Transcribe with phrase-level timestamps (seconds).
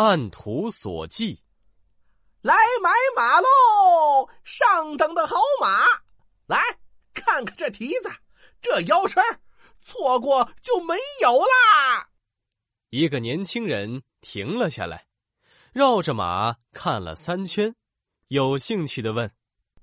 [0.00, 1.38] 按图索骥。
[2.40, 4.30] 来买马喽！
[4.44, 5.84] 上等的好马，
[6.46, 6.58] 来
[7.12, 8.10] 看看这蹄子，
[8.62, 9.22] 这腰身
[9.78, 12.08] 错过就没有啦。
[12.88, 15.04] 一个年轻人停了下来，
[15.74, 17.74] 绕着马看了三圈，
[18.28, 19.30] 有兴趣的问：“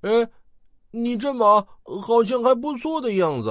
[0.02, 0.10] 哎，
[0.90, 1.62] 你这马
[2.02, 3.50] 好像还不错的样子。”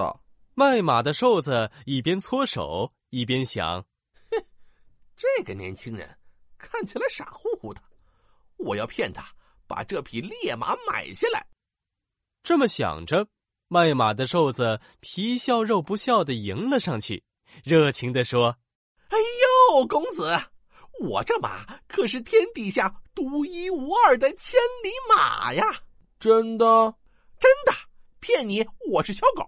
[0.54, 3.84] 卖马的瘦子一边搓手一边想
[4.32, 4.44] ：“哼，
[5.16, 6.18] 这个年轻人
[6.59, 7.82] 看起来傻乎乎的。”
[8.58, 9.26] 我要骗他
[9.67, 11.46] 把这匹烈马买下来。
[12.43, 13.26] 这么想着，
[13.68, 17.22] 卖马的瘦子皮笑肉不笑的迎了上去，
[17.64, 18.57] 热情的说
[19.11, 19.18] ：“哎
[19.72, 20.39] 呦，公子，
[21.00, 25.64] 我这马可是天底下独一无二的千里马呀！
[26.18, 26.64] 真的，
[27.38, 27.72] 真的，
[28.21, 29.44] 骗你我是小狗，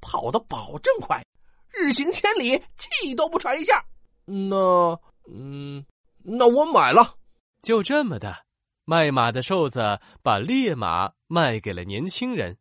[0.00, 1.22] 跑得保证快，
[1.68, 3.84] 日行千里，气都不喘一下。
[4.24, 5.84] 那，嗯，
[6.26, 7.16] 那我买了。
[7.62, 8.44] 就这么的。”
[8.88, 12.56] 卖马的瘦子把烈马卖给了年轻人，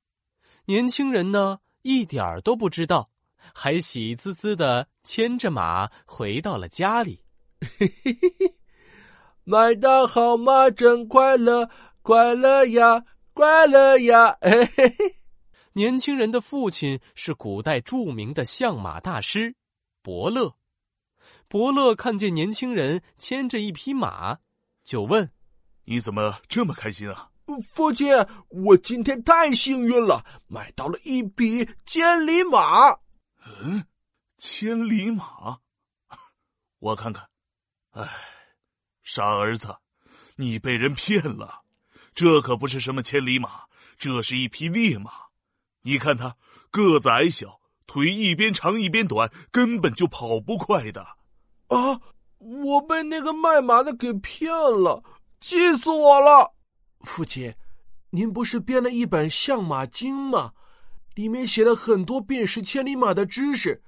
[0.65, 3.11] 年轻人呢一点儿都不知道，
[3.53, 7.21] 还喜滋滋的牵着马回到了家里。
[7.61, 8.55] 嘿嘿嘿嘿，
[9.43, 11.69] 买到好马真快乐，
[12.01, 13.05] 快乐呀，
[13.35, 14.35] 快乐呀！
[14.41, 15.15] 嘿嘿嘿。
[15.73, 19.55] 年轻人的父亲是古代著名的相马大师
[20.01, 20.55] 伯乐，
[21.47, 24.39] 伯乐看见年轻人牵着一匹马，
[24.83, 25.31] 就问。
[25.85, 27.29] 你怎么这么开心啊，
[27.71, 28.07] 父亲？
[28.49, 32.91] 我今天太幸运了，买到了一匹千里马。
[33.61, 33.85] 嗯，
[34.37, 35.59] 千里马，
[36.79, 37.29] 我看看。
[37.91, 38.09] 哎，
[39.03, 39.77] 傻儿子，
[40.35, 41.61] 你被人骗了。
[42.15, 43.65] 这可不是什么千里马，
[43.97, 45.11] 这是一匹烈马。
[45.83, 46.35] 你看它
[46.71, 51.05] 个子矮小，腿一边长一边短，根本就跑不快的。
[51.67, 51.99] 啊！
[52.37, 55.03] 我被那个卖马的给骗了。
[55.41, 56.53] 气死我了，
[57.01, 57.53] 父亲，
[58.09, 60.51] 您不是编了一本《相马经》吗？
[61.15, 63.81] 里面写了很多辨识千里马的知识，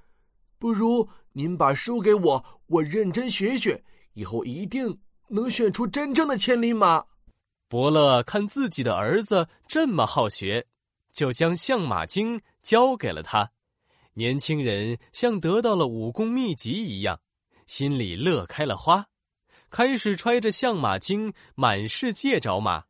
[0.58, 3.84] 不如您把书给我，我认真学学，
[4.14, 7.04] 以后一定能选出真正的千里马。
[7.68, 10.66] 伯乐看自己的儿子这么好学，
[11.12, 13.50] 就将《相马经》交给了他。
[14.14, 17.20] 年轻人像得到了武功秘籍一样，
[17.68, 19.06] 心里乐开了花。
[19.70, 22.82] 开始揣着相马经满世界找马，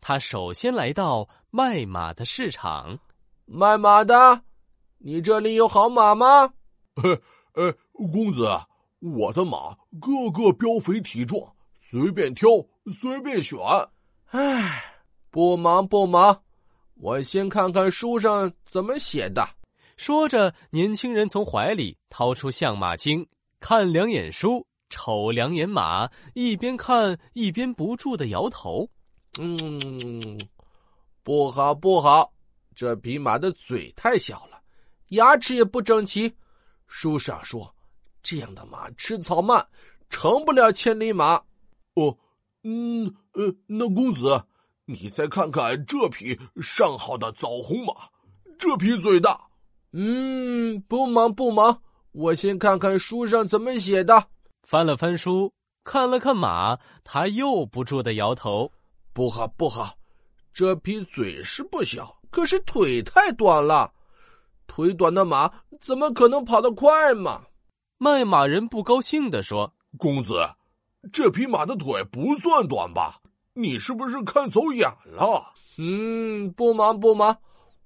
[0.00, 2.98] 他首先来到卖马的市场。
[3.44, 4.40] 卖马的，
[4.98, 6.54] 你这里有好马吗？
[6.94, 7.20] 呃
[7.54, 7.76] 呃，
[8.12, 8.48] 公子，
[9.00, 12.48] 我的马个个膘肥体壮，随便挑，
[13.00, 13.58] 随便选。
[14.26, 14.94] 唉，
[15.30, 16.40] 不忙不忙，
[16.94, 19.44] 我先看看书上怎么写的。
[19.96, 23.26] 说着，年轻人从怀里掏出相马经，
[23.64, 24.66] 看两眼书。
[24.90, 28.88] 瞅两眼马，一边看一边不住的摇头。
[29.40, 30.38] 嗯，
[31.22, 32.30] 不好不好，
[32.76, 34.60] 这匹马的嘴太小了，
[35.08, 36.32] 牙齿也不整齐。
[36.86, 37.74] 书上说，
[38.22, 39.66] 这样的马吃草慢，
[40.10, 41.42] 成不了千里马。
[41.94, 42.16] 哦，
[42.64, 44.44] 嗯呃，那公子，
[44.84, 47.94] 你再看看这匹上好的枣红马，
[48.58, 49.40] 这匹嘴大。
[49.92, 51.82] 嗯，不忙不忙，
[52.14, 54.28] 我先看看书上怎么写的。
[54.62, 55.52] 翻了翻书，
[55.82, 58.70] 看了看马，他又不住的摇头
[59.12, 59.92] ：“不好，不好，
[60.52, 63.92] 这匹嘴是不小，可是腿太短了。
[64.68, 67.42] 腿短的马怎么可能跑得快嘛？”
[67.98, 70.34] 卖马人不高兴的说：“公子，
[71.12, 73.20] 这匹马的腿不算短吧？
[73.54, 77.36] 你是不是看走眼了？”“嗯，不忙不忙，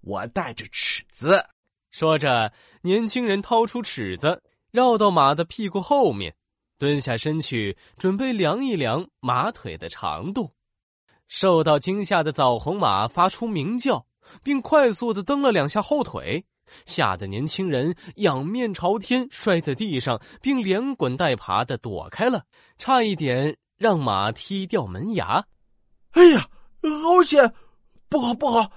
[0.02, 1.42] 我带着尺子。”
[1.90, 6.34] 说着，年轻人掏出尺子，绕到马的屁股后面。
[6.78, 10.52] 蹲下身去，准备量一量马腿的长度。
[11.26, 14.06] 受到惊吓的枣红马发出鸣叫，
[14.44, 16.44] 并快速的蹬了两下后腿，
[16.86, 22.44] 吓得年轻人仰面朝天摔在地上，并连滚带爬的躲开了，
[22.78, 25.44] 差一点让马踢掉门牙。
[26.12, 26.48] 哎呀，
[27.02, 27.52] 好险！
[28.08, 28.70] 不好不好，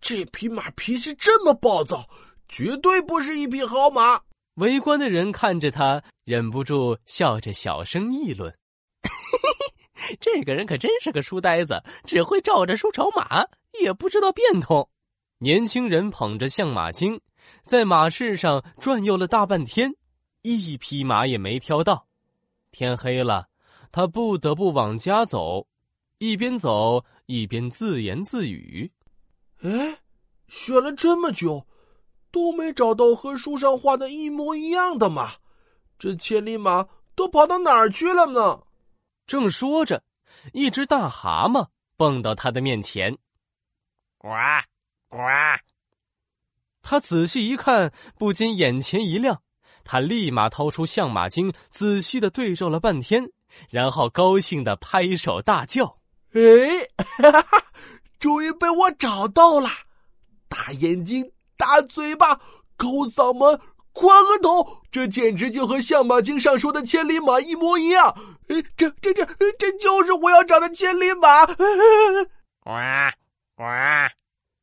[0.00, 2.06] 这匹马脾气这么暴躁，
[2.48, 4.20] 绝对不是一匹好马。
[4.54, 8.56] 围观的人看着他，忍不住笑着小声议论
[10.18, 13.44] ：“这个人可真是个书呆子，只会照着书找马，
[13.82, 14.88] 也不知道变通。”
[15.38, 17.20] 年轻人捧着相马经，
[17.66, 19.94] 在马市上转悠了大半天，
[20.40, 22.06] 一匹马也没挑到。
[22.70, 23.48] 天黑了，
[23.92, 25.66] 他不得不往家走，
[26.16, 28.90] 一边走一边自言自语
[29.60, 29.98] ：“哎，
[30.48, 31.66] 选了这么久。”
[32.36, 35.36] 都没找到和书上画的一模一样的马，
[35.98, 38.60] 这千里马都跑到哪儿去了呢？
[39.26, 40.02] 正说着，
[40.52, 43.16] 一只大蛤蟆蹦到他的面前。
[44.18, 44.28] 呱
[45.08, 45.16] 呱！
[46.82, 49.40] 他仔细一看，不禁眼前一亮。
[49.82, 53.30] 他立马掏出相马经，仔细的对照了半天，
[53.70, 55.96] 然后高兴的拍手大叫
[56.36, 56.42] ：“哎，
[57.16, 57.64] 哈哈，
[58.18, 59.70] 终于被我找到了！
[60.48, 62.36] 大眼睛，大嘴巴，
[62.76, 63.60] 高嗓门，
[63.92, 68.14] 宽额头，这简直就和相马经上说的千里马一模一样！
[68.46, 69.12] 这、这、这、
[69.58, 71.46] 这就是我要找的千里马！”
[72.62, 72.72] 呱
[73.56, 73.64] 呱！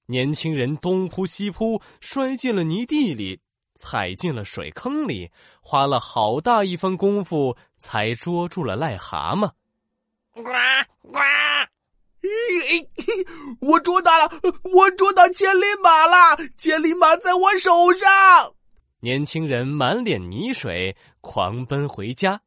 [0.05, 3.39] 年轻人东扑西扑，摔进了泥地里。
[3.75, 9.49] 踩进了水坑里，花了好大一番功夫才捉住了癞蛤蟆。
[10.31, 10.43] 呱
[11.11, 11.19] 呱！
[13.59, 14.31] 我捉到了，
[14.63, 16.37] 我捉到千里马了！
[16.57, 18.09] 千里马在我手上。
[19.01, 22.39] 年轻人满脸泥水，狂奔回家。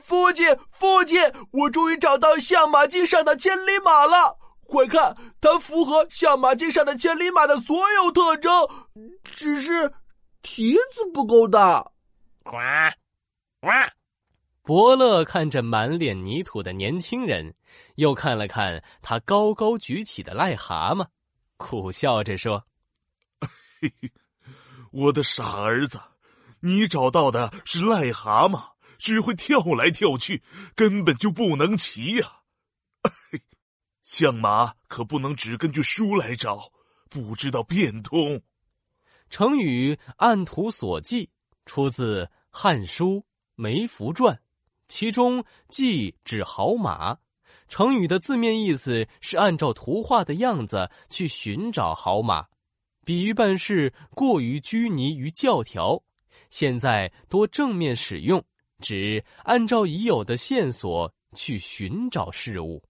[0.00, 1.20] 父亲，父亲，
[1.50, 4.36] 我终于找到相马经上的千里马了！
[4.66, 8.52] 快看，它符合相马经上的千里马的所有特征，
[9.24, 9.92] 只是……
[10.42, 11.90] 蹄子不够大，
[12.42, 12.52] 呱
[13.62, 13.68] 呱！
[14.64, 17.54] 伯乐看着满脸泥土的年轻人，
[17.96, 21.06] 又看了看他高高举起的癞蛤蟆，
[21.58, 22.64] 苦笑着说
[23.78, 24.10] ：“嘿 嘿，
[24.90, 26.00] 我的傻儿子，
[26.60, 30.42] 你找到的是癞蛤蟆，只会跳来跳去，
[30.74, 32.40] 根本就不能骑呀！
[34.02, 36.72] 相马可不能只根据书来找，
[37.10, 38.40] 不知道变通。”
[39.28, 41.28] 成语“按图索骥”
[41.66, 43.16] 出自《汉书·
[43.56, 44.34] 梅福传》，
[44.88, 47.18] 其中“骥”指好马。
[47.68, 52.46] 成语的字面意思是按照图画的样子去寻找好马，
[53.04, 56.00] 比喻办事过于拘泥于教条。
[56.50, 58.42] 现在多正面使用，
[58.80, 62.82] 指按照已有的线索去寻找事物。